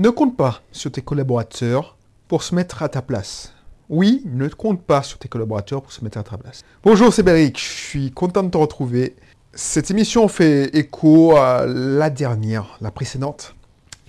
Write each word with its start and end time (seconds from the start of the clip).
Ne 0.00 0.08
compte 0.08 0.34
pas 0.34 0.62
sur 0.72 0.90
tes 0.90 1.02
collaborateurs 1.02 1.98
pour 2.26 2.42
se 2.42 2.54
mettre 2.54 2.82
à 2.82 2.88
ta 2.88 3.02
place. 3.02 3.52
Oui, 3.90 4.22
ne 4.24 4.48
compte 4.48 4.82
pas 4.82 5.02
sur 5.02 5.18
tes 5.18 5.28
collaborateurs 5.28 5.82
pour 5.82 5.92
se 5.92 6.02
mettre 6.02 6.16
à 6.16 6.22
ta 6.22 6.38
place. 6.38 6.64
Bonjour, 6.82 7.12
c'est 7.12 7.22
Béric, 7.22 7.58
je 7.58 7.64
suis 7.64 8.10
content 8.10 8.42
de 8.42 8.48
te 8.48 8.56
retrouver. 8.56 9.14
Cette 9.52 9.90
émission 9.90 10.26
fait 10.26 10.74
écho 10.74 11.36
à 11.36 11.66
la 11.66 12.08
dernière, 12.08 12.78
la 12.80 12.90
précédente. 12.90 13.54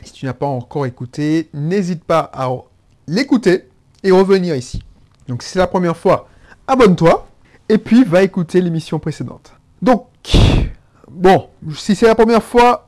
Si 0.01 0.13
tu 0.13 0.25
n'as 0.25 0.33
pas 0.33 0.45
encore 0.45 0.85
écouté, 0.85 1.49
n'hésite 1.53 2.05
pas 2.05 2.31
à 2.33 2.49
l'écouter 3.07 3.67
et 4.01 4.11
revenir 4.11 4.55
ici. 4.55 4.81
Donc 5.27 5.43
si 5.43 5.49
c'est 5.49 5.59
la 5.59 5.67
première 5.67 5.97
fois, 5.97 6.29
abonne-toi 6.67 7.27
et 7.67 7.77
puis 7.77 8.05
va 8.05 8.23
écouter 8.23 8.61
l'émission 8.61 8.97
précédente. 8.97 9.51
Donc, 9.81 10.07
bon, 11.09 11.49
si 11.75 11.95
c'est 11.97 12.07
la 12.07 12.15
première 12.15 12.43
fois, 12.43 12.87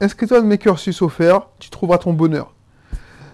inscris-toi 0.00 0.40
dans 0.40 0.46
mes 0.46 0.58
cursus 0.58 1.02
offerts, 1.02 1.42
tu 1.58 1.70
trouveras 1.70 1.98
ton 1.98 2.12
bonheur? 2.12 2.52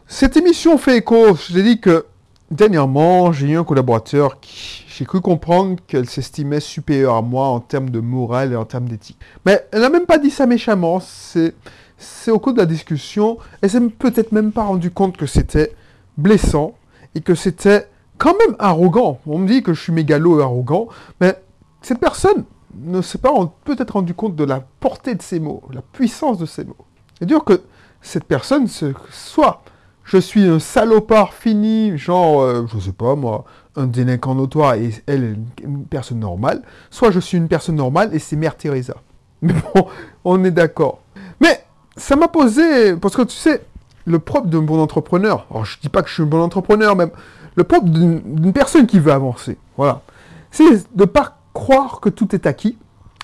Cette 0.07 0.37
émission 0.37 0.79
fait 0.79 0.99
écho, 0.99 1.35
je 1.35 1.55
t'ai 1.55 1.63
dit 1.63 1.81
que 1.81 2.07
dernièrement, 2.51 3.33
j'ai 3.33 3.49
eu 3.49 3.57
un 3.57 3.65
collaborateur 3.65 4.41
qui, 4.41 4.85
j'ai 4.89 5.05
cru 5.05 5.21
comprendre 5.21 5.77
qu'elle 5.87 6.09
s'estimait 6.09 6.61
supérieure 6.61 7.17
à 7.17 7.23
moi 7.23 7.49
en 7.49 7.61
termes 7.61 7.91
de 7.91 8.01
morale 8.01 8.53
et 8.53 8.57
en 8.57 8.65
termes 8.65 8.89
d'éthique. 8.89 9.19
Mais 9.45 9.67
elle 9.73 9.81
n'a 9.81 9.91
même 9.91 10.07
pas 10.07 10.19
dit 10.19 10.31
ça 10.31 10.47
méchamment, 10.47 11.01
c'est, 11.01 11.55
c'est 11.99 12.31
au 12.31 12.39
cours 12.39 12.53
de 12.53 12.59
la 12.59 12.67
discussion, 12.67 13.39
elle 13.61 13.71
s'est 13.71 13.81
peut-être 13.81 14.33
même 14.33 14.53
pas 14.53 14.65
rendu 14.65 14.91
compte 14.91 15.17
que 15.17 15.27
c'était 15.27 15.75
blessant 16.17 16.75
et 17.15 17.21
que 17.21 17.35
c'était 17.35 17.89
quand 18.19 18.35
même 18.39 18.57
arrogant. 18.59 19.21
On 19.27 19.39
me 19.39 19.49
dit 19.49 19.63
que 19.63 19.75
je 19.75 19.83
suis 19.83 19.93
mégalo 19.93 20.41
et 20.41 20.43
arrogant, 20.43 20.89
mais 21.21 21.37
cette 21.83 22.01
personne 22.01 22.45
ne 22.75 23.01
s'est 23.01 23.19
pas 23.19 23.31
peut-être 23.65 23.93
rendu 23.93 24.15
compte 24.15 24.37
de 24.37 24.45
la 24.45 24.61
portée 24.81 25.15
de 25.15 25.23
ces 25.23 25.41
mots, 25.41 25.63
la 25.73 25.83
puissance 25.83 26.39
de 26.39 26.47
ces 26.47 26.65
mots. 26.65 26.77
C'est 27.19 27.27
dire 27.27 27.45
que 27.45 27.63
cette 28.03 28.25
personne, 28.25 28.67
soit 28.69 29.63
je 30.05 30.19
suis 30.19 30.45
un 30.45 30.61
salopard 30.61 31.35
fini, 31.35 31.99
genre, 31.99 32.49
je 32.49 32.57
euh, 32.57 32.67
je 32.69 32.79
sais 32.79 32.93
pas 32.93 33.17
moi, 33.17 33.45
un 33.75 33.87
délinquant 33.87 34.35
notoire 34.35 34.75
et 34.75 34.91
elle 35.07 35.25
est 35.25 35.65
une 35.65 35.85
personne 35.85 36.21
normale, 36.21 36.63
soit 36.91 37.11
je 37.11 37.21
suis 37.21 37.37
une 37.37 37.49
personne 37.49 37.77
normale 37.77 38.15
et 38.15 38.19
c'est 38.19 38.37
Mère 38.37 38.57
Teresa. 38.57 38.95
Mais 39.43 39.53
bon, 39.53 39.87
on 40.25 40.43
est 40.45 40.51
d'accord. 40.51 41.01
Mais 41.41 41.65
ça 41.97 42.17
m'a 42.17 42.29
posé, 42.29 42.97
parce 42.97 43.17
que 43.17 43.23
tu 43.23 43.37
sais, 43.37 43.63
le 44.05 44.19
propre 44.19 44.47
d'un 44.47 44.63
bon 44.63 44.81
entrepreneur, 44.81 45.47
alors 45.51 45.65
je 45.65 45.79
dis 45.81 45.89
pas 45.89 46.03
que 46.03 46.09
je 46.09 46.15
suis 46.15 46.23
un 46.23 46.27
bon 46.27 46.41
entrepreneur, 46.41 46.95
même 46.95 47.11
le 47.57 47.65
propre 47.65 47.87
d'une 47.87 48.53
personne 48.53 48.87
qui 48.87 49.01
veut 49.01 49.13
avancer, 49.13 49.59
voilà, 49.77 50.03
c'est 50.51 50.87
de 50.95 51.05
pas 51.05 51.36
croire 51.57 52.01
que 52.01 52.11
tout 52.11 52.35
est 52.35 52.47
acquis 52.47 52.77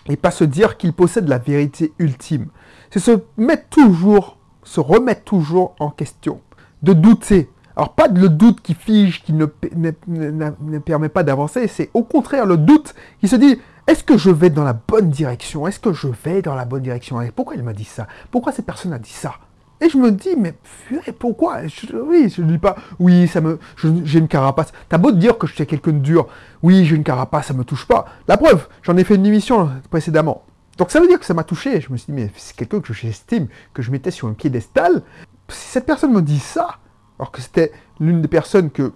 et 0.08 0.16
pas 0.16 0.30
se 0.30 0.42
dire 0.42 0.78
qu'il 0.78 0.94
possède 0.94 1.28
la 1.28 1.36
vérité 1.36 1.92
ultime. 1.98 2.46
C'est 2.90 2.98
se 2.98 3.20
mettre 3.36 3.68
toujours, 3.68 4.38
se 4.62 4.80
remettre 4.80 5.24
toujours 5.24 5.74
en 5.78 5.90
question, 5.90 6.40
de 6.82 6.94
douter. 6.94 7.50
Alors 7.76 7.92
pas 7.92 8.08
le 8.08 8.30
doute 8.30 8.62
qui 8.62 8.72
fige, 8.72 9.22
qui 9.22 9.34
ne, 9.34 9.44
ne, 9.76 10.78
permet 10.78 11.10
pas 11.10 11.22
d'avancer, 11.24 11.68
c'est 11.68 11.90
au 11.92 12.04
contraire 12.04 12.46
le 12.46 12.56
doute 12.56 12.94
qui 13.20 13.28
se 13.28 13.36
dit 13.36 13.58
est-ce 13.86 14.02
que 14.02 14.16
je 14.16 14.30
vais 14.30 14.48
dans 14.48 14.64
la 14.64 14.72
bonne 14.72 15.10
direction? 15.10 15.66
Est-ce 15.66 15.80
que 15.80 15.92
je 15.92 16.08
vais 16.24 16.40
dans 16.40 16.54
la 16.54 16.64
bonne 16.64 16.82
direction? 16.82 17.20
Et 17.20 17.30
pourquoi 17.32 17.56
il 17.56 17.62
m'a 17.62 17.74
dit 17.74 17.84
ça? 17.84 18.06
Pourquoi 18.30 18.52
cette 18.52 18.64
personne 18.64 18.94
a 18.94 18.98
dit 18.98 19.10
ça? 19.10 19.34
Et 19.82 19.88
je 19.88 19.98
me 19.98 20.12
dis, 20.12 20.36
mais 20.36 20.54
pourquoi? 21.18 21.58
Oui, 22.06 22.32
je 22.34 22.40
ne 22.40 22.52
dis 22.52 22.58
pas, 22.58 22.76
oui, 23.00 23.26
ça 23.26 23.40
me, 23.40 23.58
j'ai 24.04 24.20
une 24.20 24.28
carapace. 24.28 24.72
T'as 24.88 24.96
beau 24.96 25.10
te 25.10 25.16
dire 25.16 25.36
que 25.36 25.48
je 25.48 25.54
suis 25.54 25.66
quelqu'un 25.66 25.92
de 25.92 25.98
dur, 25.98 26.28
oui, 26.62 26.84
j'ai 26.84 26.94
une 26.94 27.02
carapace, 27.02 27.46
ça 27.46 27.54
me 27.54 27.64
touche 27.64 27.86
pas. 27.86 28.06
La 28.28 28.36
preuve, 28.36 28.68
j'en 28.82 28.96
ai 28.96 29.02
fait 29.02 29.16
une 29.16 29.26
émission 29.26 29.70
précédemment. 29.90 30.44
Donc 30.78 30.92
ça 30.92 31.00
veut 31.00 31.08
dire 31.08 31.18
que 31.18 31.26
ça 31.26 31.34
m'a 31.34 31.42
touché. 31.42 31.80
Je 31.80 31.90
me 31.90 31.96
suis 31.96 32.12
dit, 32.12 32.12
mais 32.12 32.30
c'est 32.36 32.54
quelqu'un 32.54 32.80
que 32.80 32.92
j'estime, 32.92 33.48
que 33.74 33.82
je 33.82 33.90
mettais 33.90 34.12
sur 34.12 34.28
un 34.28 34.34
piédestal. 34.34 35.02
Si 35.48 35.68
cette 35.68 35.84
personne 35.84 36.12
me 36.12 36.22
dit 36.22 36.38
ça, 36.38 36.78
alors 37.18 37.32
que 37.32 37.42
c'était 37.42 37.72
l'une 37.98 38.22
des 38.22 38.28
personnes 38.28 38.70
que, 38.70 38.92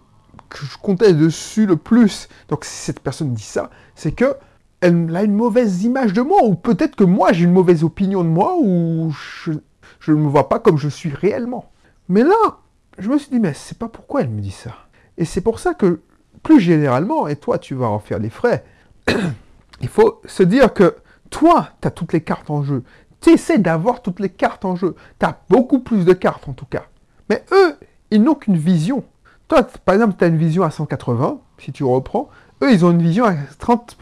que 0.49 0.59
je 0.65 0.79
comptais 0.79 1.13
dessus 1.13 1.67
le 1.67 1.77
plus, 1.77 2.29
donc 2.49 2.65
si 2.65 2.77
cette 2.77 3.01
personne 3.01 3.35
dit 3.35 3.43
ça, 3.43 3.71
c'est 3.97 4.13
que 4.13 4.37
elle 4.81 5.15
a 5.17 5.23
une 5.23 5.35
mauvaise 5.35 5.85
image 5.85 6.13
de 6.13 6.21
moi, 6.21 6.45
ou 6.45 6.55
peut-être 6.55 6.97
que 6.97 7.05
moi 7.05 7.33
j'ai 7.33 7.45
une 7.45 7.53
mauvaise 7.53 7.83
opinion 7.83 8.23
de 8.23 8.29
moi, 8.29 8.55
ou 8.61 9.13
je, 9.45 9.53
je 10.01 10.13
ne 10.13 10.19
me 10.19 10.29
vois 10.29 10.49
pas 10.49 10.59
comme 10.59 10.79
je 10.79 10.89
suis 10.89 11.11
réellement. 11.11 11.71
Mais 12.09 12.23
là, 12.23 12.59
je 12.99 13.09
me 13.09 13.19
suis 13.19 13.31
dit, 13.31 13.41
mais 13.41 13.55
c'est 13.55 13.79
pas 13.79 13.89
pourquoi 13.89 14.23
elle 14.23 14.31
me 14.31 14.41
dit 14.41 14.51
ça. 14.51 14.71
Et 15.19 15.25
c'est 15.25 15.41
pour 15.41 15.59
ça 15.59 15.75
que, 15.75 16.01
plus 16.43 16.61
généralement, 16.61 17.27
et 17.29 17.37
toi, 17.37 17.59
tu 17.59 17.75
vas 17.75 17.89
en 17.89 17.99
faire 17.99 18.19
les 18.19 18.31
frais, 18.31 18.65
il 19.81 19.89
faut 19.89 20.21
se 20.25 20.43
dire 20.43 20.73
que 20.73 20.97
toi, 21.31 21.71
tu 21.81 21.89
as 21.89 21.91
toutes 21.91 22.13
les 22.13 22.21
cartes 22.21 22.51
en 22.51 22.63
jeu. 22.63 22.85
Tu 23.21 23.31
essaies 23.31 23.59
d'avoir 23.59 24.03
toutes 24.03 24.21
les 24.21 24.29
cartes 24.29 24.65
en 24.65 24.77
jeu. 24.77 24.95
Tu 25.19 25.27
as 25.27 25.41
beaucoup 25.49 25.81
plus 25.81 26.05
de 26.05 26.13
cartes, 26.13 26.49
en 26.49 26.53
tout 26.53 26.67
cas. 26.67 26.85
Mais 27.29 27.45
eux, 27.53 27.77
ils 28.11 28.23
n'ont 28.23 28.35
qu'une 28.35 28.57
vision. 28.57 29.05
Toi, 29.49 29.67
par 29.85 29.95
exemple, 29.95 30.15
tu 30.19 30.25
as 30.25 30.29
une 30.29 30.37
vision 30.37 30.63
à 30.63 30.71
180, 30.71 31.41
si 31.59 31.73
tu 31.73 31.85
reprends. 31.85 32.29
Eux, 32.63 32.73
ils 32.73 32.85
ont 32.85 32.91
une 32.91 33.03
vision 33.03 33.25
à 33.25 33.35
30, 33.59 33.97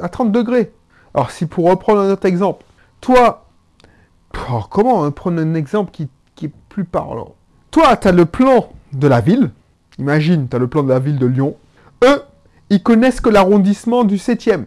à 0.00 0.08
30 0.08 0.32
degrés. 0.32 0.72
Alors, 1.14 1.30
si 1.30 1.46
pour 1.46 1.68
reprendre 1.68 2.00
un 2.00 2.10
autre 2.10 2.26
exemple, 2.26 2.64
toi, 3.00 3.49
comment 4.70 5.04
hein, 5.04 5.10
prendre 5.10 5.40
un 5.40 5.54
exemple 5.54 5.90
qui, 5.92 6.04
est 6.44 6.50
plus 6.68 6.84
parlant? 6.84 7.34
Toi, 7.70 7.96
tu 7.96 8.08
as 8.08 8.12
le 8.12 8.24
plan 8.24 8.70
de 8.92 9.06
la 9.06 9.20
ville. 9.20 9.50
Imagine, 9.98 10.48
tu 10.48 10.56
as 10.56 10.58
le 10.58 10.66
plan 10.66 10.82
de 10.82 10.88
la 10.88 10.98
ville 10.98 11.18
de 11.18 11.26
Lyon. 11.26 11.56
Eux, 12.04 12.22
ils 12.70 12.82
connaissent 12.82 13.20
que 13.20 13.28
l'arrondissement 13.28 14.04
du 14.04 14.16
7e. 14.16 14.64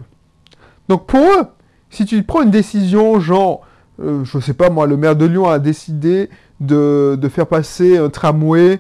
Donc 0.89 1.07
pour 1.07 1.21
eux, 1.21 1.47
si 1.89 2.05
tu 2.05 2.21
prends 2.23 2.41
une 2.41 2.51
décision, 2.51 3.19
genre, 3.19 3.61
euh, 4.01 4.23
je 4.23 4.39
sais 4.39 4.53
pas 4.53 4.69
moi, 4.69 4.85
le 4.85 4.97
maire 4.97 5.15
de 5.15 5.25
Lyon 5.25 5.49
a 5.49 5.59
décidé 5.59 6.29
de, 6.59 7.19
faire 7.29 7.47
passer 7.47 7.97
un 7.97 8.09
tramway 8.09 8.79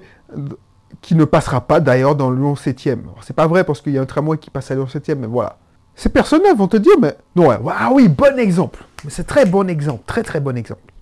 qui 1.01 1.15
ne 1.15 1.25
passera 1.25 1.61
pas 1.61 1.79
d'ailleurs 1.79 2.15
dans 2.15 2.31
Lyon 2.31 2.53
7e. 2.53 2.99
C'est 3.21 3.35
pas 3.35 3.47
vrai 3.47 3.63
parce 3.63 3.81
qu'il 3.81 3.93
y 3.93 3.97
a 3.97 4.01
un 4.01 4.05
tramway 4.05 4.37
qui 4.37 4.49
passe 4.49 4.71
à 4.71 4.75
Lyon 4.75 4.85
7e, 4.85 5.15
mais 5.15 5.27
voilà. 5.27 5.57
Ces 5.95 6.09
personnes-là 6.09 6.53
vont 6.53 6.67
te 6.67 6.77
dire, 6.77 6.93
mais 6.99 7.15
non, 7.35 7.49
ah 7.51 7.89
oui, 7.93 8.07
bon 8.07 8.37
exemple. 8.39 8.83
C'est 9.09 9.27
très 9.27 9.45
bon 9.45 9.69
exemple, 9.69 10.03
très 10.05 10.23
très 10.23 10.39
bon 10.39 10.57
exemple. 10.57 10.93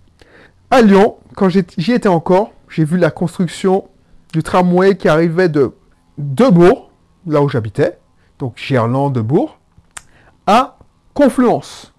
À 0.69 0.81
Lyon, 0.81 1.17
quand 1.35 1.49
j'y 1.49 1.91
étais 1.91 2.09
encore, 2.09 2.51
j'ai 2.69 2.83
vu 2.83 2.97
la 2.97 3.11
construction 3.11 3.89
du 4.33 4.41
tramway 4.41 4.95
qui 4.95 5.07
arrivait 5.07 5.49
de 5.49 5.73
Debourg, 6.17 6.91
là 7.27 7.41
où 7.41 7.49
j'habitais, 7.49 7.99
donc 8.39 8.53
Gerland, 8.55 9.11
Debourg, 9.11 9.59
à 10.47 10.77
Confluence. 11.13 11.93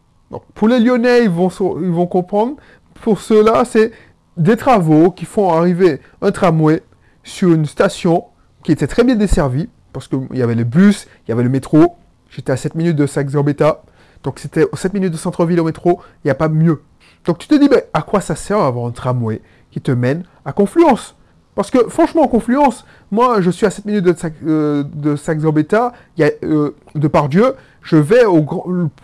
Pour 0.54 0.68
les 0.68 0.80
Lyonnais, 0.80 1.24
ils 1.24 1.30
vont, 1.30 2.06
comprendre. 2.06 2.56
Pour 3.02 3.20
ceux-là, 3.20 3.64
c'est 3.64 3.92
des 4.38 4.56
travaux 4.56 5.10
qui 5.10 5.26
font 5.26 5.52
arriver 5.52 6.00
un 6.22 6.30
tramway 6.30 6.82
sur 7.22 7.52
une 7.52 7.66
station 7.66 8.24
qui 8.64 8.72
était 8.72 8.86
très 8.86 9.04
bien 9.04 9.14
desservie, 9.14 9.68
parce 9.92 10.08
qu'il 10.08 10.26
y 10.32 10.42
avait 10.42 10.54
les 10.54 10.64
bus, 10.64 11.06
il 11.26 11.30
y 11.30 11.32
avait 11.32 11.42
le 11.42 11.50
métro. 11.50 11.96
J'étais 12.30 12.52
à 12.52 12.56
7 12.56 12.74
minutes 12.74 12.96
de 12.96 13.06
Saxe-Gambetta. 13.06 13.82
Donc 14.22 14.38
c'était 14.38 14.66
7 14.72 14.94
minutes 14.94 15.12
de 15.12 15.16
centre-ville 15.16 15.60
au 15.60 15.64
métro, 15.64 16.00
il 16.24 16.28
n'y 16.28 16.30
a 16.30 16.34
pas 16.34 16.48
mieux. 16.48 16.82
Donc 17.24 17.38
tu 17.38 17.48
te 17.48 17.54
dis, 17.54 17.68
mais 17.68 17.88
à 17.92 18.02
quoi 18.02 18.20
ça 18.20 18.36
sert 18.36 18.58
d'avoir 18.58 18.86
un 18.86 18.90
tramway 18.90 19.40
qui 19.70 19.80
te 19.80 19.90
mène 19.90 20.24
à 20.44 20.52
Confluence? 20.52 21.16
Parce 21.54 21.70
que 21.70 21.88
franchement, 21.88 22.22
en 22.22 22.28
Confluence, 22.28 22.84
moi 23.10 23.40
je 23.40 23.50
suis 23.50 23.66
à 23.66 23.70
7 23.70 23.84
minutes 23.84 24.04
de, 24.04 24.14
euh, 24.46 24.84
de 24.84 25.16
Saxe-Gambetta, 25.16 25.92
euh, 26.20 26.70
de 26.94 27.08
Pardieu, 27.08 27.54
je 27.82 27.96
vais 27.96 28.24
au, 28.24 28.46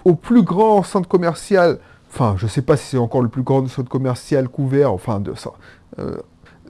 au, 0.05 0.15
plus 0.15 0.43
grand 0.43 0.83
centre 0.83 1.09
commercial, 1.09 1.79
enfin 2.11 2.37
je 2.39 2.47
ne 2.47 2.51
sais 2.51 2.63
pas 2.63 2.77
si 2.77 2.87
c'est 2.87 2.99
encore 2.99 3.23
le 3.23 3.29
plus 3.29 3.43
grand 3.43 3.67
centre 3.69 3.91
commercial 3.91 4.49
couvert, 4.49 4.93
enfin 4.93 5.21
de 5.21 5.35
ça, 5.35 5.51
euh, 5.99 6.17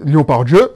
Lyon-Pardieu, 0.02 0.72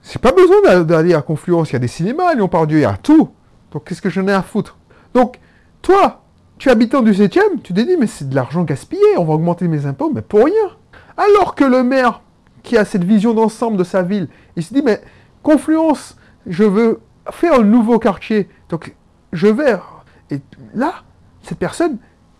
c'est 0.00 0.20
pas 0.20 0.32
besoin 0.32 0.82
d'aller 0.82 1.14
à 1.14 1.20
Confluence, 1.20 1.70
il 1.70 1.72
y 1.74 1.76
a 1.76 1.80
des 1.80 1.88
cinémas 1.88 2.30
à 2.30 2.34
Lyon-Pardieu, 2.34 2.78
il 2.78 2.82
y 2.82 2.86
a 2.86 2.96
tout. 2.96 3.30
Donc 3.70 3.84
qu'est-ce 3.84 4.02
que 4.02 4.10
j'en 4.10 4.26
ai 4.26 4.32
à 4.32 4.42
foutre? 4.42 4.76
Donc, 5.14 5.38
toi, 5.82 6.21
tu 6.62 6.70
habitant 6.70 7.02
du 7.02 7.12
7 7.12 7.40
tu 7.64 7.74
te 7.74 7.80
dis, 7.80 7.96
mais 7.98 8.06
c'est 8.06 8.28
de 8.28 8.36
l'argent 8.36 8.62
gaspillé, 8.62 9.02
on 9.16 9.24
va 9.24 9.34
augmenter 9.34 9.66
mes 9.66 9.84
impôts, 9.84 10.12
mais 10.14 10.22
pour 10.22 10.44
rien. 10.44 10.76
Alors 11.16 11.56
que 11.56 11.64
le 11.64 11.82
maire, 11.82 12.20
qui 12.62 12.76
a 12.78 12.84
cette 12.84 13.02
vision 13.02 13.34
d'ensemble 13.34 13.76
de 13.76 13.82
sa 13.82 14.04
ville, 14.04 14.28
il 14.54 14.62
se 14.62 14.72
dit, 14.72 14.80
mais 14.80 15.00
Confluence, 15.42 16.16
je 16.46 16.62
veux 16.62 17.00
faire 17.32 17.54
un 17.54 17.64
nouveau 17.64 17.98
quartier, 17.98 18.48
donc 18.68 18.94
je 19.32 19.48
vais... 19.48 19.76
Et 20.30 20.40
là, 20.72 21.02
cette 21.42 21.58
personne 21.58 21.96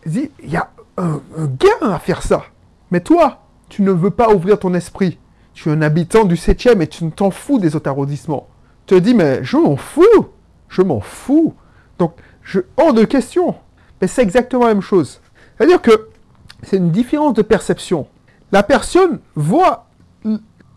dit, 0.06 0.31
il 0.41 0.50
y 0.50 0.56
a 0.56 0.70
un, 0.99 1.20
gain 1.58 1.91
à 1.91 1.99
faire 1.99 2.23
ça. 2.23 2.44
Mais 2.93 3.00
toi, 3.00 3.41
tu 3.69 3.82
ne 3.82 3.91
veux 3.91 4.12
pas 4.12 4.32
ouvrir 4.32 4.61
ton 4.61 4.73
esprit. 4.75 5.19
Tu 5.52 5.69
es 5.69 5.73
un 5.73 5.82
habitant 5.82 6.23
du 6.23 6.37
7 6.37 6.67
et 6.67 6.87
tu 6.87 7.05
ne 7.05 7.11
t'en 7.11 7.32
fous 7.32 7.58
des 7.58 7.75
autres 7.75 7.91
arrondissements. 7.91 8.46
Tu 8.87 8.94
te 8.94 9.00
dis, 9.00 9.14
mais 9.14 9.43
je 9.43 9.56
m'en 9.56 9.76
fous. 9.76 10.29
Je 10.69 10.82
m'en 10.82 11.00
fous. 11.00 11.55
Donc, 11.99 12.14
je, 12.44 12.61
hors 12.76 12.94
de 12.94 13.02
question. 13.02 13.56
C'est 14.06 14.22
exactement 14.22 14.66
la 14.66 14.75
même 14.75 14.82
chose. 14.82 15.20
C'est-à-dire 15.56 15.81
que 15.81 16.08
c'est 16.62 16.76
une 16.76 16.90
différence 16.90 17.34
de 17.34 17.43
perception. 17.43 18.06
La 18.50 18.62
personne 18.62 19.20
voit 19.34 19.87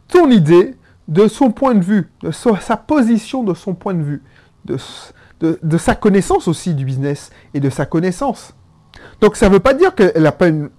ton 0.08 0.30
idée 0.30 0.76
de 1.08 1.28
son 1.28 1.52
point 1.52 1.76
de 1.76 1.84
vue, 1.84 2.10
de 2.22 2.32
sa 2.32 2.78
position 2.78 3.44
de 3.44 3.54
son 3.54 3.74
point 3.74 3.94
de 3.94 4.02
vue, 4.02 4.24
de, 4.66 4.78
de, 5.62 5.78
sa 5.78 5.94
connaissance 5.96 6.48
aussi 6.48 6.74
du 6.74 6.86
business 6.86 7.32
et 7.54 7.60
de 7.60 7.70
sa 7.70 7.86
connaissance. 7.86 8.56
Donc 9.22 9.36
ça 9.36 9.48
ne 9.48 9.54
veut 9.54 9.60
pas 9.60 9.74
dire 9.74 9.94
qu'elle 9.94 10.26
a, 10.26 10.32
pas 10.32 10.48
un, 10.48 10.70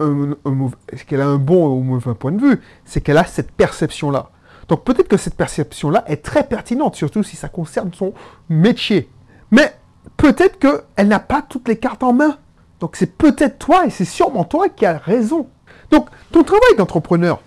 qu'elle 1.07 1.21
a 1.21 1.27
un 1.27 1.37
bon 1.37 1.67
ou 1.77 1.81
mauvais 1.81 2.13
point 2.13 2.31
de 2.31 2.41
vue, 2.41 2.59
c'est 2.83 2.99
qu'elle 2.99 3.17
a 3.17 3.25
cette 3.25 3.51
perception-là. 3.51 4.31
Donc 4.67 4.83
peut-être 4.83 5.07
que 5.07 5.17
cette 5.17 5.35
perception-là 5.35 6.03
est 6.07 6.23
très 6.23 6.43
pertinente, 6.43 6.95
surtout 6.95 7.23
si 7.23 7.37
ça 7.37 7.47
concerne 7.47 7.91
son 7.93 8.13
métier. 8.49 9.09
Mais 9.51 9.73
peut-être 10.15 10.59
qu'elle 10.59 11.07
n'a 11.07 11.19
pas 11.19 11.41
toutes 11.41 11.67
les 11.67 11.77
cartes 11.77 12.03
en 12.03 12.13
main. 12.13 12.37
Donc 12.79 12.95
c'est 12.95 13.17
peut-être 13.17 13.57
toi 13.57 13.85
et 13.85 13.89
c'est 13.89 14.05
sûrement 14.05 14.43
toi 14.43 14.69
qui 14.69 14.85
as 14.85 14.97
raison. 14.97 15.49
Donc 15.91 16.07
ton 16.31 16.43
travail 16.43 16.75
d'entrepreneur, 16.77 17.41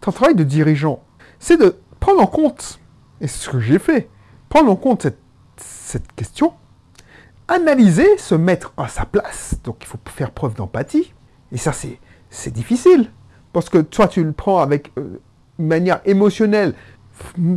ton 0.00 0.12
travail 0.12 0.34
de 0.34 0.44
dirigeant, 0.44 1.02
c'est 1.38 1.56
de 1.56 1.76
prendre 2.00 2.20
en 2.20 2.26
compte, 2.26 2.80
et 3.20 3.28
c'est 3.28 3.44
ce 3.44 3.50
que 3.50 3.60
j'ai 3.60 3.78
fait, 3.78 4.08
prendre 4.48 4.70
en 4.70 4.76
compte 4.76 5.02
cette, 5.02 5.18
cette 5.56 6.12
question, 6.14 6.52
analyser, 7.48 8.18
se 8.18 8.34
mettre 8.34 8.72
à 8.76 8.88
sa 8.88 9.04
place. 9.04 9.54
Donc 9.64 9.76
il 9.80 9.86
faut 9.86 9.98
faire 10.06 10.30
preuve 10.30 10.54
d'empathie. 10.54 11.12
Et 11.52 11.56
ça, 11.56 11.72
c'est 11.72 12.50
difficile. 12.50 13.10
Parce 13.52 13.68
que 13.68 13.78
toi, 13.78 14.08
tu 14.08 14.22
le 14.22 14.32
prends 14.32 14.60
avec 14.60 14.92
euh, 14.98 15.20
une 15.58 15.66
manière 15.66 16.00
émotionnelle. 16.04 16.74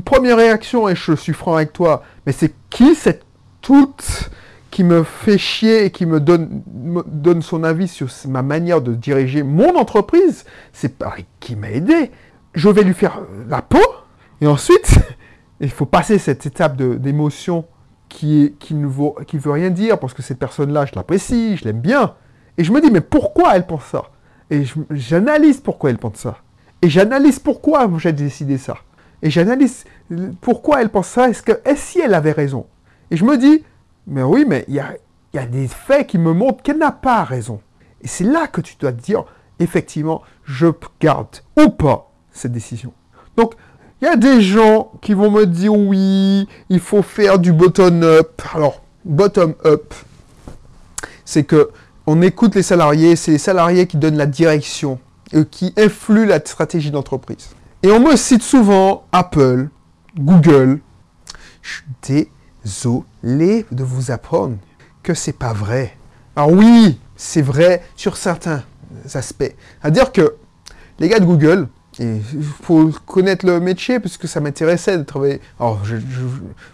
Première 0.06 0.38
réaction, 0.38 0.88
et 0.88 0.96
je 0.96 1.14
suis 1.14 1.34
franc 1.34 1.56
avec 1.56 1.74
toi, 1.74 2.04
mais 2.26 2.32
c'est 2.32 2.54
qui 2.70 2.96
cette 2.96 3.26
toute 3.62 4.30
qui 4.72 4.84
me 4.84 5.04
fait 5.04 5.38
chier 5.38 5.86
et 5.86 5.92
qui 5.92 6.06
me 6.06 6.20
donne, 6.20 6.62
donne 7.08 7.42
son 7.42 7.64
avis 7.64 7.88
sur 7.88 8.08
ma 8.28 8.42
manière 8.42 8.82
de 8.82 8.94
diriger 8.94 9.44
mon 9.44 9.76
entreprise 9.76 10.46
C'est 10.74 10.98
Paris 10.98 11.26
qui 11.40 11.56
m'a 11.56 11.72
aidé. 11.72 12.12
Je 12.54 12.70
vais 12.70 12.84
lui 12.84 12.94
faire 12.94 13.22
la 13.48 13.62
peau, 13.62 13.80
et 14.42 14.48
ensuite, 14.48 15.00
il 15.60 15.70
faut 15.70 15.86
passer 15.86 16.18
cette 16.18 16.46
étape 16.46 16.78
d'émotion 16.78 17.66
qui, 18.08 18.56
qui 18.60 18.74
ne 18.74 18.90
qui 19.24 19.38
veut 19.38 19.52
rien 19.52 19.70
dire, 19.70 20.00
parce 20.00 20.14
que 20.14 20.22
cette 20.22 20.40
personne-là, 20.40 20.86
je 20.86 20.94
l'apprécie, 20.96 21.58
je 21.58 21.66
l'aime 21.66 21.82
bien. 21.82 22.16
Et 22.58 22.64
je 22.64 22.72
me 22.72 22.82
dis, 22.82 22.92
mais 22.92 23.02
pourquoi 23.02 23.56
elle 23.56 23.66
pense 23.66 23.86
ça? 23.86 24.10
Et 24.50 24.64
j'analyse 24.90 25.62
pourquoi 25.62 25.92
elle 25.92 25.98
pense 25.98 26.18
ça. 26.18 26.38
Et 26.82 26.90
j'analyse 26.90 27.40
pourquoi 27.40 27.90
j'ai 27.98 28.14
décidé 28.14 28.58
ça. 28.58 28.78
Et 29.22 29.30
j'analyse 29.30 29.86
pourquoi 30.42 30.82
elle 30.82 30.90
pense 30.90 31.08
ça. 31.08 31.30
Est-ce 31.30 31.44
que, 31.44 31.60
est 31.66 31.76
si 31.76 32.00
elle 32.00 32.14
avait 32.14 32.32
raison? 32.32 32.66
Et 33.12 33.18
je 33.18 33.26
me 33.26 33.38
dis, 33.38 33.64
mais 34.08 34.24
oui, 34.24 34.46
mais 34.48 34.66
il 34.68 34.76
y 34.76 34.80
a, 34.80 35.46
des 35.46 35.68
faits 35.68 36.08
qui 36.08 36.18
me 36.18 36.34
montrent 36.34 36.64
qu'elle 36.64 36.78
n'a 36.78 36.92
pas 36.92 37.24
raison. 37.24 37.62
Et 38.02 38.08
c'est 38.08 38.24
là 38.24 38.48
que 38.48 38.62
tu 38.62 38.76
dois 38.80 38.92
te 38.92 39.02
dire, 39.02 39.26
effectivement, 39.60 40.22
je 40.44 40.68
garde 41.00 41.28
ou 41.58 41.70
pas 41.70 42.12
cette 42.32 42.52
décision. 42.52 42.94
Donc, 43.38 43.54
il 44.02 44.06
y 44.06 44.08
a 44.08 44.16
des 44.16 44.42
gens 44.42 44.92
qui 45.02 45.14
vont 45.14 45.30
me 45.30 45.46
dire 45.46 45.74
oui, 45.74 46.48
il 46.70 46.80
faut 46.80 47.02
faire 47.02 47.38
du 47.38 47.52
bottom-up. 47.52 48.42
Alors, 48.54 48.82
bottom-up, 49.06 49.94
c'est 51.26 51.44
que 51.44 51.70
on 52.08 52.22
écoute 52.22 52.56
les 52.56 52.64
salariés, 52.64 53.16
c'est 53.16 53.32
les 53.32 53.38
salariés 53.38 53.86
qui 53.86 53.98
donnent 53.98 54.18
la 54.18 54.26
direction 54.26 55.00
et 55.32 55.46
qui 55.46 55.74
influent 55.78 56.26
la 56.26 56.40
stratégie 56.40 56.92
d'entreprise. 56.92 57.50
Et 57.84 57.92
on 57.92 58.00
me 58.00 58.16
cite 58.16 58.42
souvent 58.42 59.04
Apple, 59.12 59.70
Google. 60.18 60.80
De 63.24 63.84
vous 63.84 64.12
apprendre 64.12 64.58
que 65.04 65.14
c'est 65.14 65.34
pas 65.34 65.54
vrai. 65.54 65.98
Alors 66.36 66.52
oui, 66.52 67.00
c'est 67.16 67.42
vrai 67.42 67.84
sur 67.96 68.18
certains 68.18 68.64
aspects. 69.14 69.56
À-dire 69.82 70.12
que 70.12 70.36
les 71.00 71.10
gars 71.10 71.20
de 71.20 71.26
Google, 71.26 71.68
il 72.00 72.22
faut 72.64 72.92
connaître 73.06 73.46
le 73.46 73.60
métier 73.60 74.00
parce 74.00 74.18
que 74.18 74.28
ça 74.28 74.40
m'intéressait 74.40 74.98
de 74.98 75.04
travailler. 75.04 75.42
Alors, 75.60 75.84
je, 75.84 75.98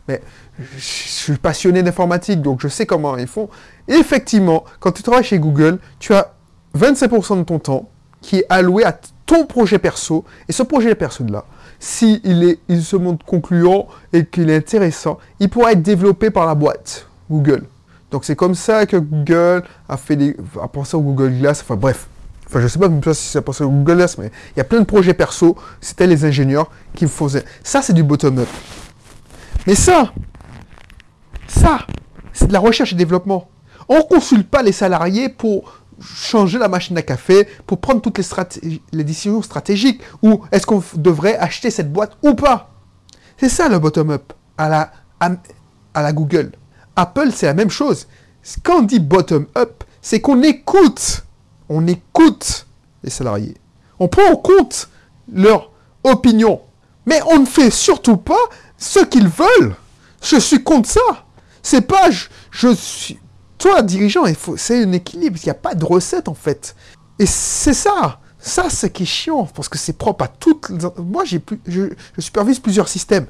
mais 0.08 0.22
je 0.60 0.80
suis 0.80 1.38
passionné 1.38 1.82
d'informatique, 1.82 2.42
donc 2.42 2.62
je 2.62 2.68
sais 2.68 2.86
comment 2.86 3.18
ils 3.18 3.28
font. 3.28 3.50
effectivement, 3.88 4.64
quand 4.80 4.92
tu 4.92 5.04
travailles 5.04 5.24
chez 5.24 5.40
Google, 5.40 5.80
tu 6.00 6.14
as 6.14 6.34
25% 6.78 7.40
de 7.40 7.44
ton 7.44 7.60
temps 7.60 7.90
qui 8.22 8.38
est 8.40 8.46
alloué 8.50 8.84
à 8.84 8.98
ton 9.26 9.46
projet 9.46 9.80
perso. 9.80 10.26
Et 10.48 10.52
ce 10.52 10.64
projet 10.64 10.94
perso-là, 10.96 11.46
s'il 11.80 12.22
il 12.24 12.58
il 12.68 12.84
se 12.84 12.96
montre 12.96 13.26
concluant 13.26 13.88
et 14.14 14.26
qu'il 14.26 14.50
est 14.50 14.58
intéressant, 14.58 15.18
il 15.40 15.50
pourra 15.50 15.72
être 15.74 15.82
développé 15.82 16.30
par 16.30 16.46
la 16.46 16.56
boîte 16.56 17.08
Google. 17.30 17.64
Donc 18.12 18.26
c'est 18.26 18.36
comme 18.36 18.56
ça 18.56 18.86
que 18.86 18.98
Google 18.98 19.64
a 19.90 19.98
pensé 20.68 20.96
au 20.96 21.02
Google 21.02 21.38
Glass. 21.40 21.62
Enfin 21.62 21.76
bref, 21.76 22.08
Enfin, 22.48 22.62
je 22.62 22.68
sais 22.68 22.80
pas 22.80 23.14
si 23.14 23.28
c'est 23.28 23.42
pour 23.42 23.56
ça 23.56 23.66
Google 23.66 24.02
Earth, 24.02 24.18
mais 24.20 24.32
il 24.56 24.60
y 24.60 24.62
a 24.62 24.64
plein 24.64 24.80
de 24.80 24.86
projets 24.86 25.14
perso. 25.14 25.56
C'était 25.82 26.08
les 26.08 26.26
ingénieurs 26.26 26.70
qui 26.94 27.08
faisaient. 27.08 27.44
Ça, 27.64 27.82
c'est 27.82 27.94
du 27.94 28.04
bottom-up. 28.04 28.48
Mais 29.66 29.76
ça, 29.76 30.14
ça, 31.48 31.80
c'est 32.34 32.48
de 32.48 32.54
la 32.54 32.60
recherche 32.60 32.94
et 32.94 32.96
développement. 32.96 33.50
On 33.90 33.98
ne 33.98 34.02
consulte 34.02 34.50
pas 34.50 34.62
les 34.62 34.72
salariés 34.72 35.30
pour 35.30 35.80
changer 36.02 36.58
la 36.58 36.68
machine 36.68 36.98
à 36.98 37.02
café, 37.02 37.48
pour 37.66 37.80
prendre 37.80 38.02
toutes 38.02 38.18
les, 38.18 38.82
les 38.92 39.04
décisions 39.04 39.42
stratégiques, 39.42 40.02
ou 40.22 40.42
est-ce 40.52 40.66
qu'on 40.66 40.84
devrait 40.96 41.38
acheter 41.38 41.72
cette 41.72 41.92
boîte 41.92 42.18
ou 42.24 42.34
pas? 42.34 42.72
C'est 43.38 43.50
ça 43.50 43.70
le 43.70 43.80
bottom-up 43.80 44.34
à 44.58 44.70
la, 44.70 44.92
à 45.20 46.02
la 46.02 46.14
Google. 46.14 46.52
Apple, 46.96 47.30
c'est 47.34 47.48
la 47.48 47.54
même 47.54 47.70
chose. 47.70 48.08
Quand 48.64 48.80
on 48.80 48.82
dit 48.84 49.00
bottom-up, 49.00 49.84
c'est 50.02 50.22
qu'on 50.22 50.42
écoute 50.44 51.26
on 51.70 51.88
écoute 51.88 52.68
les 53.04 53.10
salariés. 53.10 53.56
On 54.00 54.08
prend 54.08 54.32
en 54.32 54.36
compte 54.36 54.90
leur 55.32 55.72
opinion. 56.04 56.62
Mais 57.06 57.20
on 57.32 57.40
ne 57.40 57.46
fait 57.46 57.70
surtout 57.70 58.18
pas 58.18 58.34
ce 58.78 59.00
qu'ils 59.00 59.28
veulent. 59.28 59.76
Je 60.22 60.38
suis 60.38 60.64
contre 60.64 60.90
ça. 60.90 61.26
C'est 61.62 61.82
pas 61.82 62.10
je, 62.52 62.74
suis. 62.74 63.20
Toi, 63.58 63.82
dirigeant, 63.82 64.24
c'est 64.58 64.84
un 64.84 64.92
équilibre. 64.92 65.38
Il 65.42 65.46
n'y 65.46 65.52
a 65.52 65.56
pas 65.56 65.76
de 65.76 65.86
recette 65.86 66.28
en 66.28 66.34
fait. 66.34 66.76
Et 67.20 67.26
c'est 67.26 67.74
ça. 67.74 68.20
Ça, 68.38 68.70
c'est 68.70 68.92
qui 68.92 69.04
est 69.04 69.08
chiant, 69.08 69.46
parce 69.56 69.68
que 69.68 69.78
c'est 69.80 69.98
propre 69.98 70.26
à 70.26 70.28
toutes 70.28 70.70
les... 70.70 70.78
Moi, 71.04 71.26
j'ai 71.26 71.42
je, 71.66 71.88
supervise 72.20 72.60
plusieurs 72.60 72.88
systèmes. 72.88 73.26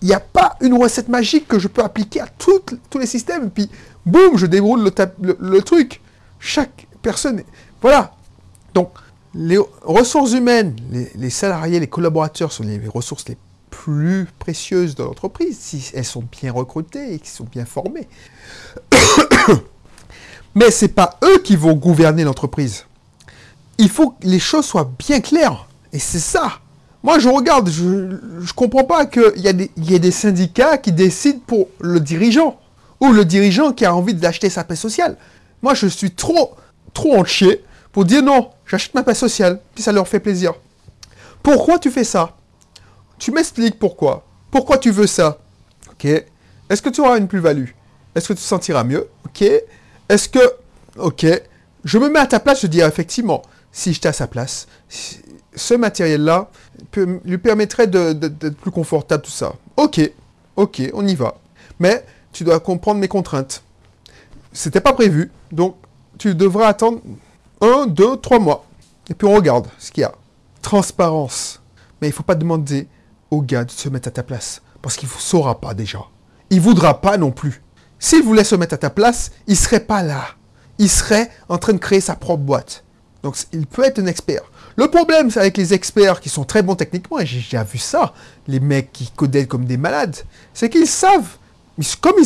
Il 0.00 0.08
n'y 0.08 0.14
a 0.14 0.20
pas 0.20 0.56
une 0.62 0.72
recette 0.72 1.08
magique 1.08 1.46
que 1.46 1.58
je 1.58 1.68
peux 1.68 1.82
appliquer 1.82 2.22
à 2.22 2.26
tous 2.26 2.98
les 2.98 3.04
systèmes, 3.04 3.50
puis, 3.50 3.68
boum, 4.06 4.38
je 4.38 4.46
déroule 4.46 4.82
le, 4.82 5.36
le 5.38 5.60
truc. 5.60 6.00
Chaque 6.40 6.86
personne... 7.02 7.42
Voilà. 7.82 8.14
Donc, 8.72 8.92
les 9.34 9.58
ressources 9.82 10.32
humaines, 10.32 10.74
les, 11.14 11.30
salariés, 11.30 11.78
les 11.78 11.86
collaborateurs 11.86 12.50
sont 12.50 12.62
les 12.62 12.80
ressources 12.88 13.28
les 13.28 13.36
plus 13.86 14.26
précieuses 14.40 14.96
de 14.96 15.04
l'entreprise 15.04 15.56
si 15.60 15.92
elles 15.94 16.04
sont 16.04 16.24
bien 16.40 16.50
recrutées 16.50 17.14
et 17.14 17.18
qui 17.20 17.30
sont 17.30 17.44
bien 17.44 17.64
formées. 17.64 18.08
Mais 20.56 20.72
ce 20.72 20.86
n'est 20.86 20.90
pas 20.90 21.20
eux 21.22 21.38
qui 21.38 21.54
vont 21.54 21.74
gouverner 21.74 22.24
l'entreprise. 22.24 22.86
Il 23.78 23.88
faut 23.88 24.10
que 24.10 24.26
les 24.26 24.40
choses 24.40 24.66
soient 24.66 24.90
bien 24.98 25.20
claires. 25.20 25.68
Et 25.92 26.00
c'est 26.00 26.18
ça. 26.18 26.58
Moi, 27.04 27.20
je 27.20 27.28
regarde, 27.28 27.70
je 27.70 27.84
ne 27.84 28.52
comprends 28.56 28.82
pas 28.82 29.06
qu'il 29.06 29.22
y, 29.36 29.88
y 29.88 29.94
ait 29.94 30.00
des 30.00 30.10
syndicats 30.10 30.78
qui 30.78 30.90
décident 30.90 31.40
pour 31.46 31.68
le 31.78 32.00
dirigeant. 32.00 32.58
Ou 33.00 33.12
le 33.12 33.24
dirigeant 33.24 33.72
qui 33.72 33.84
a 33.84 33.94
envie 33.94 34.14
d'acheter 34.14 34.50
sa 34.50 34.64
paix 34.64 34.74
sociale. 34.74 35.16
Moi, 35.62 35.74
je 35.74 35.86
suis 35.86 36.10
trop, 36.10 36.56
trop 36.92 37.16
entier 37.16 37.62
pour 37.92 38.04
dire 38.04 38.24
non, 38.24 38.50
j'achète 38.66 38.94
ma 38.94 39.04
paix 39.04 39.14
sociale, 39.14 39.60
puis 39.76 39.84
ça 39.84 39.92
leur 39.92 40.08
fait 40.08 40.18
plaisir. 40.18 40.54
Pourquoi 41.44 41.78
tu 41.78 41.92
fais 41.92 42.02
ça? 42.02 42.34
Tu 43.18 43.30
m'expliques 43.30 43.78
pourquoi. 43.78 44.24
Pourquoi 44.50 44.78
tu 44.78 44.90
veux 44.90 45.06
ça 45.06 45.38
Ok. 45.90 46.04
Est-ce 46.04 46.82
que 46.82 46.88
tu 46.88 47.00
auras 47.00 47.18
une 47.18 47.28
plus-value? 47.28 47.70
Est-ce 48.14 48.28
que 48.28 48.32
tu 48.32 48.40
te 48.40 48.44
sentiras 48.44 48.84
mieux? 48.84 49.08
Ok. 49.24 49.42
Est-ce 50.08 50.28
que... 50.28 50.38
Ok. 50.98 51.26
Je 51.84 51.98
me 51.98 52.08
mets 52.08 52.18
à 52.18 52.26
ta 52.26 52.40
place, 52.40 52.62
je 52.62 52.66
dis 52.66 52.80
effectivement, 52.80 53.42
si 53.70 53.92
j'étais 53.92 54.08
à 54.08 54.12
sa 54.12 54.26
place, 54.26 54.66
ce 55.54 55.74
matériel-là 55.74 56.50
lui 57.24 57.38
permettrait 57.38 57.86
d'être 57.86 58.56
plus 58.56 58.70
confortable, 58.70 59.22
tout 59.22 59.30
ça. 59.30 59.54
Ok. 59.76 60.00
Ok, 60.56 60.82
on 60.94 61.06
y 61.06 61.14
va. 61.14 61.36
Mais 61.78 62.04
tu 62.32 62.44
dois 62.44 62.60
comprendre 62.60 63.00
mes 63.00 63.08
contraintes. 63.08 63.62
C'était 64.52 64.80
pas 64.80 64.94
prévu, 64.94 65.30
donc 65.52 65.76
tu 66.18 66.34
devras 66.34 66.68
attendre 66.68 67.00
un, 67.60 67.86
deux, 67.86 68.16
trois 68.16 68.38
mois. 68.38 68.64
Et 69.08 69.14
puis 69.14 69.26
on 69.26 69.34
regarde 69.34 69.68
ce 69.78 69.90
qu'il 69.90 70.00
y 70.00 70.04
a. 70.04 70.12
Transparence. 70.62 71.60
Mais 72.00 72.08
il 72.08 72.10
ne 72.10 72.14
faut 72.14 72.22
pas 72.22 72.34
demander 72.34 72.88
au 73.30 73.42
gars 73.42 73.64
de 73.64 73.70
se 73.70 73.88
mettre 73.88 74.08
à 74.08 74.10
ta 74.10 74.22
place. 74.22 74.62
Parce 74.82 74.96
qu'il 74.96 75.08
ne 75.08 75.20
saura 75.20 75.60
pas 75.60 75.74
déjà. 75.74 76.00
Il 76.50 76.58
ne 76.58 76.62
voudra 76.62 77.00
pas 77.00 77.16
non 77.16 77.30
plus. 77.30 77.62
S'il 77.98 78.22
voulait 78.22 78.44
se 78.44 78.54
mettre 78.54 78.74
à 78.74 78.78
ta 78.78 78.90
place, 78.90 79.32
il 79.46 79.52
ne 79.52 79.56
serait 79.56 79.80
pas 79.80 80.02
là. 80.02 80.24
Il 80.78 80.90
serait 80.90 81.30
en 81.48 81.58
train 81.58 81.72
de 81.72 81.78
créer 81.78 82.00
sa 82.00 82.14
propre 82.14 82.42
boîte. 82.42 82.84
Donc 83.22 83.36
il 83.52 83.66
peut 83.66 83.84
être 83.84 83.98
un 83.98 84.06
expert. 84.06 84.42
Le 84.76 84.88
problème, 84.88 85.30
c'est 85.30 85.40
avec 85.40 85.56
les 85.56 85.72
experts 85.72 86.20
qui 86.20 86.28
sont 86.28 86.44
très 86.44 86.62
bons 86.62 86.74
techniquement, 86.74 87.18
et 87.18 87.24
j'ai 87.24 87.38
déjà 87.38 87.64
vu 87.64 87.78
ça, 87.78 88.12
les 88.46 88.60
mecs 88.60 88.92
qui 88.92 89.10
codaient 89.10 89.46
comme 89.46 89.64
des 89.64 89.78
malades, 89.78 90.16
c'est 90.52 90.68
qu'ils 90.68 90.86
savent, 90.86 91.38
comme 92.02 92.16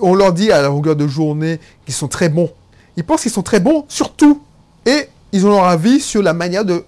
on 0.00 0.14
leur 0.14 0.32
dit 0.32 0.50
à 0.50 0.60
la 0.60 0.68
longueur 0.68 0.96
de 0.96 1.06
journée 1.06 1.60
qu'ils 1.84 1.94
sont 1.94 2.08
très 2.08 2.28
bons, 2.28 2.50
ils 2.96 3.04
pensent 3.04 3.22
qu'ils 3.22 3.30
sont 3.30 3.44
très 3.44 3.60
bons 3.60 3.84
sur 3.88 4.12
tout. 4.12 4.42
Et 4.86 5.08
ils 5.32 5.46
ont 5.46 5.50
leur 5.50 5.64
avis 5.64 6.00
sur 6.00 6.22
la 6.22 6.32
manière 6.32 6.64
de, 6.64 6.84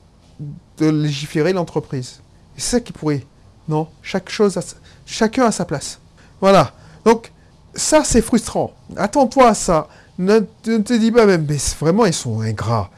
légiférer 0.80 1.52
l'entreprise. 1.52 2.20
C'est 2.56 2.70
ça 2.70 2.80
qui 2.80 2.92
pourrait. 2.92 3.24
Non, 3.72 3.88
chaque 4.02 4.28
chose, 4.28 4.58
chacun 5.06 5.46
a 5.46 5.50
sa 5.52 5.64
place. 5.64 5.98
Voilà. 6.42 6.72
Donc, 7.06 7.32
ça, 7.74 8.04
c'est 8.04 8.20
frustrant. 8.20 8.72
Attends-toi 8.96 9.48
à 9.48 9.54
ça. 9.54 9.88
ne, 10.18 10.40
te 10.40 10.92
dis 10.98 11.10
pas 11.10 11.24
même, 11.24 11.46
mais 11.48 11.56
vraiment, 11.80 12.04
ils 12.04 12.12
sont 12.12 12.42
ingrats. 12.42 12.90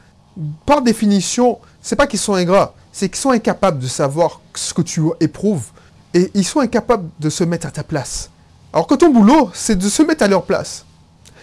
Par 0.65 0.81
définition, 0.81 1.59
c'est 1.81 1.95
pas 1.95 2.07
qu'ils 2.07 2.19
sont 2.19 2.33
ingrats, 2.33 2.73
c'est 2.91 3.07
qu'ils 3.07 3.19
sont 3.21 3.29
incapables 3.31 3.79
de 3.79 3.87
savoir 3.87 4.41
ce 4.53 4.73
que 4.73 4.81
tu 4.81 5.01
éprouves. 5.21 5.67
Et 6.13 6.29
ils 6.33 6.43
sont 6.45 6.59
incapables 6.59 7.07
de 7.21 7.29
se 7.29 7.45
mettre 7.45 7.67
à 7.67 7.71
ta 7.71 7.83
place. 7.83 8.29
Alors 8.73 8.85
que 8.87 8.95
ton 8.95 9.09
boulot, 9.13 9.49
c'est 9.53 9.77
de 9.77 9.87
se 9.87 10.03
mettre 10.03 10.23
à 10.23 10.27
leur 10.27 10.43
place. 10.43 10.85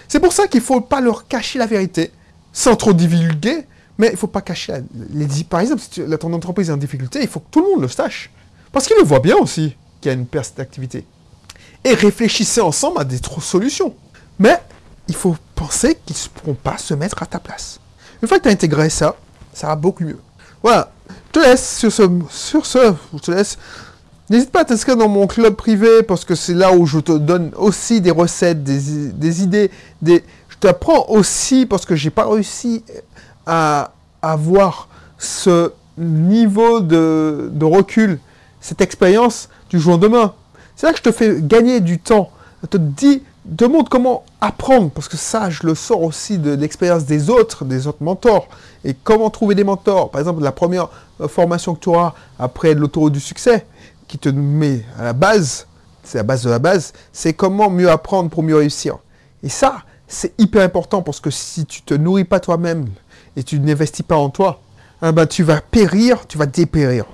C'est 0.08 0.20
pour 0.20 0.34
ça 0.34 0.46
qu'il 0.46 0.60
faut 0.60 0.82
pas 0.82 1.00
leur 1.00 1.26
cacher 1.26 1.58
la 1.58 1.66
vérité, 1.66 2.12
sans 2.52 2.76
trop 2.76 2.92
divulguer, 2.92 3.66
mais 3.96 4.10
il 4.12 4.16
faut 4.18 4.26
pas 4.26 4.42
cacher 4.42 4.72
la- 4.72 4.80
les... 5.14 5.26
Par 5.44 5.60
exemple, 5.60 5.80
si 5.80 5.88
tu- 5.88 6.18
ton 6.18 6.32
entreprise 6.34 6.68
est 6.68 6.72
en 6.72 6.76
difficulté, 6.76 7.20
il 7.22 7.28
faut 7.28 7.40
que 7.40 7.48
tout 7.50 7.62
le 7.64 7.70
monde 7.70 7.80
le 7.80 7.88
sache. 7.88 8.30
Parce 8.73 8.87
qu'ils 8.87 8.97
le 8.97 9.05
voient 9.05 9.21
bien 9.21 9.37
aussi 9.37 9.76
qu'il 10.00 10.11
y 10.11 10.14
a 10.14 10.19
une 10.19 10.26
perte 10.26 10.57
d'activité. 10.57 11.05
Et 11.85 11.95
réfléchissez 11.95 12.61
ensemble 12.61 13.00
à 13.00 13.05
des 13.05 13.19
solutions. 13.41 13.95
Mais 14.38 14.59
il 15.09 15.14
faut 15.14 15.37
penser 15.55 15.99
qu'ils 16.07 16.17
ne 16.17 16.41
pourront 16.41 16.55
pas 16.55 16.79
se 16.79 16.95
mettre 16.95 17.23
à 17.23 17.26
ta 17.26 17.38
place. 17.38 17.79
Une 18.23 18.29
fois 18.29 18.38
que 18.38 18.45
tu 18.45 18.49
as 18.49 18.52
intégré 18.52 18.88
ça, 18.88 19.17
ça 19.52 19.67
va 19.67 19.76
beaucoup 19.76 20.05
mieux. 20.05 20.19
Voilà. 20.62 20.91
Je 21.09 21.41
te 21.41 21.47
laisse 21.47 21.79
sur 21.79 21.93
ce. 21.93 22.02
Sur 22.31 22.67
ce, 22.67 22.95
je 23.14 23.19
te 23.19 23.31
laisse. 23.31 23.59
N'hésite 24.31 24.50
pas 24.50 24.61
à 24.61 24.64
t'inscrire 24.64 24.97
dans 24.97 25.09
mon 25.09 25.26
club 25.26 25.55
privé 25.55 26.02
parce 26.02 26.25
que 26.25 26.35
c'est 26.35 26.55
là 26.55 26.73
où 26.73 26.87
je 26.87 27.00
te 27.00 27.12
donne 27.12 27.50
aussi 27.57 28.00
des 28.00 28.11
recettes, 28.11 28.62
des, 28.62 29.43
idées, 29.43 29.71
des. 30.00 30.25
Je 30.49 30.57
t'apprends 30.57 31.07
aussi 31.09 31.67
parce 31.67 31.85
que 31.85 31.97
j'ai 31.97 32.11
pas 32.11 32.26
réussi 32.26 32.85
à 33.45 33.93
avoir 34.23 34.88
ce 35.19 35.73
niveau 35.99 36.81
de 36.81 37.64
recul, 37.64 38.19
cette 38.62 38.81
expérience 38.81 39.50
du 39.69 39.78
jour 39.78 39.95
au 39.95 39.97
lendemain. 39.99 40.33
C'est 40.75 40.87
là 40.87 40.92
que 40.92 40.99
je 40.99 41.02
te 41.02 41.12
fais 41.12 41.37
gagner 41.40 41.81
du 41.81 41.99
temps. 41.99 42.31
Je 42.62 42.69
te 42.69 42.76
dis, 42.78 43.23
te 43.57 43.83
comment 43.88 44.25
apprendre, 44.40 44.90
parce 44.90 45.09
que 45.09 45.16
ça, 45.16 45.50
je 45.50 45.66
le 45.66 45.75
sors 45.75 46.02
aussi 46.02 46.38
de 46.38 46.52
l'expérience 46.52 47.04
des 47.04 47.28
autres, 47.28 47.64
des 47.64 47.87
autres 47.87 48.02
mentors. 48.02 48.49
Et 48.85 48.95
comment 48.95 49.28
trouver 49.31 49.54
des 49.54 49.64
mentors. 49.64 50.11
Par 50.11 50.21
exemple, 50.21 50.42
la 50.42 50.52
première 50.52 50.88
euh, 51.21 51.28
formation 51.28 51.75
que 51.75 51.81
tu 51.81 51.88
auras 51.88 52.14
après 52.38 52.75
l'autoroute 52.75 53.12
du 53.12 53.21
succès, 53.21 53.66
qui 54.09 54.16
te 54.16 54.28
met 54.28 54.85
à 54.99 55.04
la 55.04 55.12
base, 55.12 55.66
c'est 56.04 56.19
la 56.19 56.25
base 56.25 56.42
de 56.45 56.50
la 56.50 56.59
base, 56.59 56.92
c'est 57.12 57.33
comment 57.33 57.69
mieux 57.69 57.90
apprendre 57.90 58.31
pour 58.31 58.42
mieux 58.42 58.57
réussir. 58.57 58.99
Et 59.42 59.49
ça, 59.49 59.83
c'est 60.07 60.38
hyper 60.38 60.62
important 60.62 61.02
parce 61.02 61.21
que 61.21 61.31
si 61.31 61.66
tu 61.66 61.83
te 61.83 61.95
nourris 61.95 62.25
pas 62.25 62.38
toi-même 62.38 62.87
et 63.37 63.42
tu 63.42 63.59
n'investis 63.59 64.04
pas 64.04 64.16
en 64.16 64.31
toi, 64.31 64.61
eh 65.02 65.11
ben, 65.11 65.26
tu 65.26 65.42
vas 65.42 65.61
périr, 65.61 66.26
tu 66.28 66.38
vas 66.38 66.47
dépérir. 66.47 67.07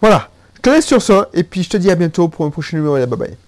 Voilà. 0.00 0.30
Je 0.58 0.62
te 0.62 0.70
laisse 0.70 0.86
sur 0.86 1.00
ça 1.00 1.28
et 1.32 1.44
puis 1.44 1.62
je 1.62 1.70
te 1.70 1.76
dis 1.76 1.88
à 1.88 1.94
bientôt 1.94 2.26
pour 2.26 2.44
un 2.44 2.50
prochain 2.50 2.78
numéro. 2.78 2.96
et 2.96 3.06
Bye 3.06 3.18
bye. 3.18 3.47